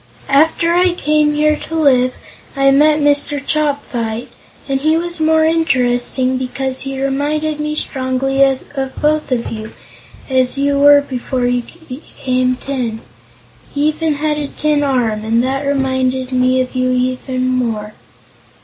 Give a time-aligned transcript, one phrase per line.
[0.29, 2.15] After I came here to live,
[2.55, 3.39] I met Mr.
[3.39, 4.29] Chopfyt,
[4.67, 9.73] and he was the more interesting because he reminded me strongly of both of you,
[10.27, 13.01] as you were before you became tin.
[13.75, 17.93] He even had a tin arm, and that reminded me of you the more.